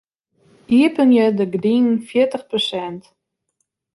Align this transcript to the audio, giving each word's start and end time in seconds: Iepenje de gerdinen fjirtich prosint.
Iepenje 0.77 1.25
de 1.37 1.45
gerdinen 1.51 1.99
fjirtich 2.07 2.45
prosint. 2.49 3.03